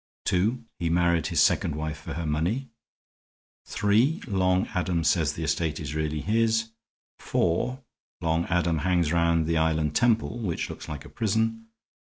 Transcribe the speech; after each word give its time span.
(2) 0.25 0.65
He 0.79 0.89
married 0.89 1.27
his 1.27 1.43
second 1.43 1.75
wife 1.75 1.99
for 1.99 2.15
her 2.15 2.25
money. 2.25 2.71
(3) 3.67 4.23
Long 4.25 4.65
Adam 4.73 5.03
says 5.03 5.33
the 5.33 5.43
estate 5.43 5.79
is 5.79 5.93
really 5.93 6.21
his. 6.21 6.71
(4) 7.19 7.83
Long 8.19 8.45
Adam 8.45 8.79
hangs 8.79 9.13
round 9.13 9.45
the 9.45 9.57
island 9.57 9.93
temple, 9.95 10.39
which 10.39 10.71
looks 10.71 10.89
like 10.89 11.05
a 11.05 11.09
prison. 11.09 11.67